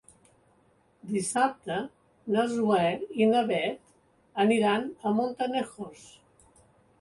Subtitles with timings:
[1.09, 1.75] Dissabte
[2.35, 2.87] na Zoè
[3.19, 3.93] i na Bet
[4.47, 6.09] aniran a Montanejos.